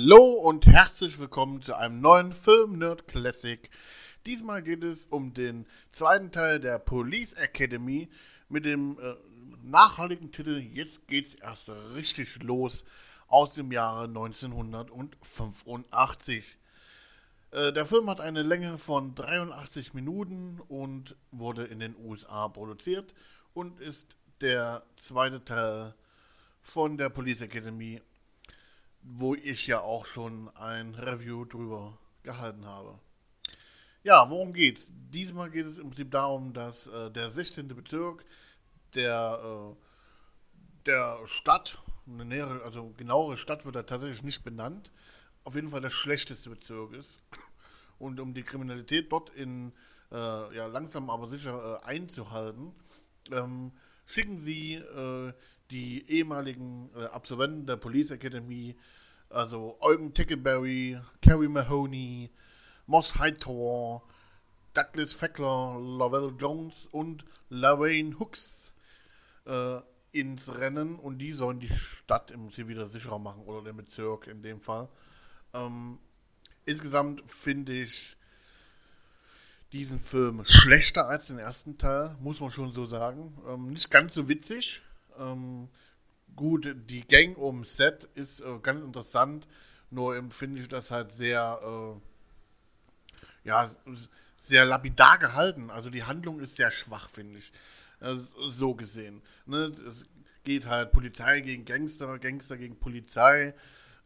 Hallo 0.00 0.34
und 0.34 0.68
herzlich 0.68 1.18
willkommen 1.18 1.60
zu 1.60 1.74
einem 1.74 2.00
neuen 2.00 2.32
Film 2.32 2.78
Nerd 2.78 3.08
Classic. 3.08 3.68
Diesmal 4.26 4.62
geht 4.62 4.84
es 4.84 5.06
um 5.06 5.34
den 5.34 5.66
zweiten 5.90 6.30
Teil 6.30 6.60
der 6.60 6.78
Police 6.78 7.32
Academy 7.32 8.08
mit 8.48 8.64
dem 8.64 8.96
äh, 9.00 9.16
nachhaltigen 9.64 10.30
Titel 10.30 10.58
Jetzt 10.58 11.08
geht's 11.08 11.34
erst 11.34 11.68
richtig 11.96 12.40
los 12.44 12.84
aus 13.26 13.56
dem 13.56 13.72
Jahre 13.72 14.04
1985. 14.04 16.58
Äh, 17.50 17.72
der 17.72 17.84
Film 17.84 18.08
hat 18.08 18.20
eine 18.20 18.44
Länge 18.44 18.78
von 18.78 19.16
83 19.16 19.94
Minuten 19.94 20.60
und 20.68 21.16
wurde 21.32 21.64
in 21.64 21.80
den 21.80 21.96
USA 21.96 22.46
produziert 22.46 23.16
und 23.52 23.80
ist 23.80 24.14
der 24.42 24.84
zweite 24.94 25.44
Teil 25.44 25.96
von 26.62 26.98
der 26.98 27.08
Police 27.08 27.40
Academy 27.40 28.00
wo 29.10 29.34
ich 29.34 29.66
ja 29.66 29.80
auch 29.80 30.04
schon 30.04 30.54
ein 30.56 30.94
Review 30.94 31.44
drüber 31.46 31.98
gehalten 32.22 32.66
habe. 32.66 32.98
Ja, 34.02 34.28
worum 34.28 34.52
geht's? 34.52 34.92
Diesmal 34.94 35.50
geht 35.50 35.66
es 35.66 35.78
im 35.78 35.88
Prinzip 35.88 36.10
darum, 36.10 36.52
dass 36.52 36.88
äh, 36.88 37.10
der 37.10 37.30
16. 37.30 37.68
Bezirk 37.68 38.24
der, 38.94 39.40
äh, 39.42 40.86
der 40.86 41.18
Stadt, 41.26 41.78
eine 42.06 42.24
nähere, 42.24 42.62
also 42.62 42.90
genauere 42.96 43.36
Stadt 43.36 43.64
wird 43.64 43.76
da 43.76 43.82
tatsächlich 43.82 44.22
nicht 44.22 44.44
benannt, 44.44 44.90
auf 45.44 45.54
jeden 45.54 45.68
Fall 45.68 45.80
der 45.80 45.90
schlechteste 45.90 46.50
Bezirk 46.50 46.92
ist. 46.92 47.22
Und 47.98 48.20
um 48.20 48.34
die 48.34 48.44
Kriminalität 48.44 49.10
dort 49.10 49.30
in 49.30 49.72
äh, 50.12 50.54
ja, 50.54 50.66
langsam 50.66 51.10
aber 51.10 51.28
sicher 51.28 51.80
äh, 51.82 51.86
einzuhalten, 51.86 52.72
ähm, 53.32 53.72
schicken 54.06 54.38
sie 54.38 54.74
äh, 54.74 55.32
die 55.70 56.08
ehemaligen 56.10 56.90
äh, 56.96 57.04
Absolventen 57.06 57.66
der 57.66 57.76
Police 57.76 58.10
Academy, 58.10 58.76
also 59.30 59.76
Eugen 59.80 60.14
Tickleberry, 60.14 60.98
Carrie 61.20 61.48
Mahoney, 61.48 62.30
Moss 62.86 63.18
Hightower, 63.18 64.02
Douglas 64.72 65.12
Fackler, 65.12 65.78
Lavelle 65.78 66.34
Jones 66.38 66.86
und 66.90 67.24
Lorraine 67.50 68.18
Hooks 68.18 68.72
äh, 69.46 69.80
ins 70.12 70.56
Rennen 70.58 70.98
und 70.98 71.18
die 71.18 71.32
sollen 71.32 71.60
die 71.60 71.68
Stadt 71.68 72.30
im 72.30 72.44
Prinzip 72.44 72.68
wieder 72.68 72.86
sicherer 72.86 73.18
machen 73.18 73.42
oder 73.44 73.62
den 73.62 73.76
Bezirk 73.76 74.26
in 74.26 74.42
dem 74.42 74.60
Fall. 74.60 74.88
Ähm, 75.52 75.98
insgesamt 76.64 77.22
finde 77.30 77.72
ich 77.72 78.16
diesen 79.72 80.00
Film 80.00 80.44
schlechter 80.46 81.08
als 81.08 81.28
den 81.28 81.38
ersten 81.38 81.76
Teil, 81.76 82.16
muss 82.20 82.40
man 82.40 82.50
schon 82.50 82.72
so 82.72 82.86
sagen. 82.86 83.36
Ähm, 83.46 83.70
nicht 83.70 83.90
ganz 83.90 84.14
so 84.14 84.28
witzig. 84.28 84.82
Ähm, 85.18 85.68
gut, 86.36 86.74
die 86.88 87.06
Gang 87.06 87.36
um 87.36 87.64
Set 87.64 88.08
ist 88.14 88.40
äh, 88.40 88.58
ganz 88.62 88.84
interessant, 88.84 89.48
nur 89.90 90.16
empfinde 90.16 90.62
ich 90.62 90.68
das 90.68 90.90
halt 90.90 91.12
sehr, 91.12 91.60
äh, 91.62 93.48
ja, 93.48 93.70
sehr 94.36 94.64
lapidar 94.64 95.18
gehalten. 95.18 95.70
Also 95.70 95.90
die 95.90 96.04
Handlung 96.04 96.40
ist 96.40 96.56
sehr 96.56 96.70
schwach, 96.70 97.10
finde 97.10 97.38
ich. 97.38 97.52
Äh, 98.00 98.16
so 98.50 98.74
gesehen. 98.74 99.22
Ne? 99.46 99.72
Es 99.88 100.06
geht 100.44 100.66
halt 100.66 100.92
Polizei 100.92 101.40
gegen 101.40 101.64
Gangster, 101.64 102.18
Gangster 102.18 102.56
gegen 102.56 102.78
Polizei. 102.78 103.54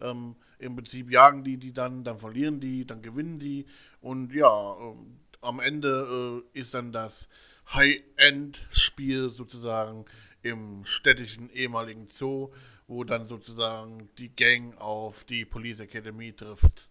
Ähm, 0.00 0.36
Im 0.58 0.76
Prinzip 0.76 1.10
jagen 1.10 1.44
die 1.44 1.56
die 1.56 1.72
dann, 1.72 2.04
dann 2.04 2.18
verlieren 2.18 2.60
die, 2.60 2.86
dann 2.86 3.02
gewinnen 3.02 3.38
die. 3.38 3.66
Und 4.00 4.32
ja, 4.32 4.76
ähm, 4.80 5.18
am 5.40 5.60
Ende 5.60 6.42
äh, 6.54 6.58
ist 6.58 6.74
dann 6.74 6.92
das 6.92 7.28
High-End-Spiel 7.68 9.30
sozusagen 9.30 10.04
im 10.42 10.84
städtischen 10.84 11.50
ehemaligen 11.50 12.08
Zoo, 12.08 12.52
wo 12.86 13.04
dann 13.04 13.24
sozusagen 13.24 14.10
die 14.18 14.34
Gang 14.34 14.76
auf 14.78 15.24
die 15.24 15.44
Police 15.44 15.80
Academy 15.80 16.32
trifft. 16.32 16.88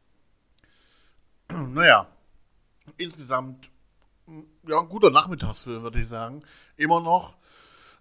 naja, 1.49 2.07
insgesamt 2.97 3.69
ja, 4.67 4.79
ein 4.79 4.89
guter 4.89 5.09
Nachmittagsfilm, 5.09 5.83
würde 5.83 6.01
ich 6.01 6.07
sagen. 6.07 6.43
Immer 6.77 7.01
noch. 7.01 7.35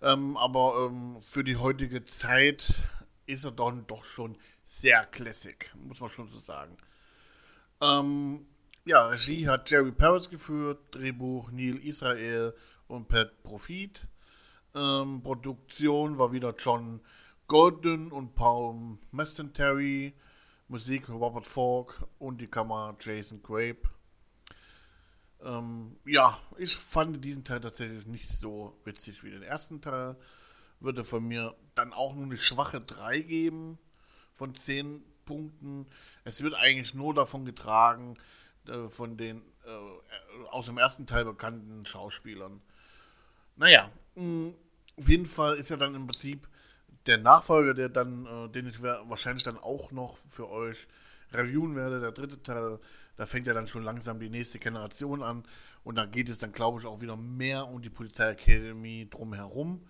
Ähm, 0.03 0.37
aber 0.37 0.87
ähm, 0.87 1.21
für 1.23 1.45
die 1.45 1.57
heutige 1.57 2.05
Zeit 2.05 2.75
ist 3.27 3.45
er 3.45 3.53
dann 3.53 3.87
doch 3.87 4.05
schon 4.05 4.37
sehr 4.67 5.05
classic, 5.05 5.71
muss 5.75 6.01
man 6.01 6.11
schon 6.11 6.29
so 6.29 6.39
sagen. 6.39 6.77
Ähm, 7.83 8.47
ja, 8.91 9.07
Regie 9.07 9.47
hat 9.47 9.71
Jerry 9.71 9.93
Paris 9.93 10.29
geführt, 10.29 10.81
Drehbuch 10.91 11.53
Neil 11.53 11.77
Israel 11.77 12.53
und 12.89 13.07
Pat 13.07 13.41
Profit. 13.45 14.09
Ähm, 14.75 15.23
Produktion 15.23 16.19
war 16.19 16.33
wieder 16.33 16.57
John 16.59 17.01
Golden 17.47 18.11
und 18.11 18.35
Paul 18.35 18.99
Mestentary. 19.13 20.13
Musik 20.67 21.09
Robert 21.09 21.47
Falk 21.47 22.05
und 22.19 22.41
die 22.41 22.49
Kamera 22.49 22.97
Jason 23.01 23.41
Grape. 23.45 23.83
Ähm, 25.41 25.97
ja, 26.05 26.41
ich 26.59 26.75
fand 26.75 27.25
diesen 27.25 27.45
Teil 27.45 27.61
tatsächlich 27.61 28.07
nicht 28.07 28.29
so 28.29 28.77
witzig 28.85 29.23
wie 29.23 29.31
den 29.31 29.45
ersten 29.45 29.81
Teil. 29.81 30.17
Würde 30.81 31.05
von 31.05 31.29
mir 31.29 31.55
dann 31.77 31.93
auch 31.93 32.17
nur 32.17 32.25
eine 32.25 32.39
schwache 32.39 32.81
3 32.81 33.21
geben 33.21 33.79
von 34.35 34.53
10 34.53 35.05
Punkten. 35.27 35.87
Es 36.25 36.43
wird 36.43 36.55
eigentlich 36.55 36.93
nur 36.93 37.15
davon 37.15 37.45
getragen, 37.45 38.17
äh, 38.69 38.89
von 38.89 39.17
den 39.17 39.43
äh, 39.65 40.49
aus 40.51 40.67
dem 40.67 40.79
ersten 40.79 41.07
Teil 41.07 41.25
bekannten 41.25 41.85
Schauspielern. 41.85 42.61
Naja, 43.57 43.91
mh, 44.15 44.53
auf 44.99 45.09
jeden 45.09 45.27
Fall 45.27 45.57
ist 45.57 45.71
ja 45.71 45.77
dann 45.77 45.95
im 45.95 46.07
Prinzip 46.07 46.49
der 47.07 47.19
Nachfolger, 47.19 47.75
der 47.75 47.89
dann, 47.89 48.27
äh, 48.27 48.49
den 48.51 48.69
ich 48.69 48.83
wahrscheinlich 48.83 49.45
dann 49.45 49.59
auch 49.59 49.91
noch 49.91 50.17
für 50.29 50.51
euch 50.51 50.87
reviewen 51.33 51.77
werde, 51.77 52.01
der 52.01 52.13
dritte 52.13 52.43
Teil, 52.43 52.79
da 53.17 53.27
fängt 53.27 53.47
ja 53.47 53.55
dann 53.55 53.69
schon 53.69 53.83
langsam 53.83 54.19
die 54.19 54.31
nächste 54.31 54.59
Generation 54.59 55.23
an 55.23 55.45
und 55.85 55.97
da 55.97 56.07
geht 56.07 56.29
es 56.29 56.39
dann, 56.39 56.53
glaube 56.53 56.81
ich, 56.81 56.87
auch 56.87 57.01
wieder 57.01 57.17
mehr 57.17 57.67
um 57.67 57.83
die 57.83 57.91
Polizeiakademie 57.91 59.09
drumherum. 59.09 59.87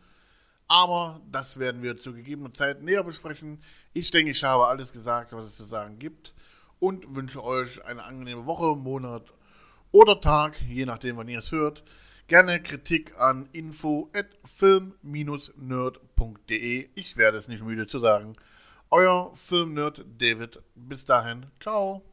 Aber 0.68 1.20
das 1.30 1.58
werden 1.58 1.82
wir 1.82 1.96
zu 1.96 2.14
gegebener 2.14 2.52
Zeit 2.52 2.82
näher 2.82 3.02
besprechen. 3.02 3.60
Ich 3.92 4.10
denke, 4.12 4.30
ich 4.30 4.44
habe 4.44 4.66
alles 4.66 4.92
gesagt, 4.92 5.32
was 5.32 5.46
es 5.46 5.54
zu 5.54 5.64
sagen 5.64 5.98
gibt 5.98 6.32
und 6.80 7.14
wünsche 7.14 7.44
euch 7.44 7.84
eine 7.84 8.02
angenehme 8.02 8.46
Woche, 8.46 8.76
Monat 8.76 9.32
oder 9.92 10.20
Tag, 10.20 10.60
je 10.62 10.86
nachdem, 10.86 11.16
wann 11.16 11.28
ihr 11.28 11.38
es 11.38 11.52
hört. 11.52 11.84
Gerne 12.26 12.60
Kritik 12.62 13.14
an 13.18 13.48
info 13.52 14.10
at 14.12 14.26
film-nerd.de. 14.44 16.90
Ich 16.94 17.16
werde 17.16 17.38
es 17.38 17.48
nicht 17.48 17.64
müde 17.64 17.86
zu 17.86 17.98
sagen. 17.98 18.36
Euer 18.90 19.32
Filmnerd 19.34 20.04
David. 20.18 20.60
Bis 20.74 21.04
dahin. 21.04 21.46
Ciao. 21.60 22.09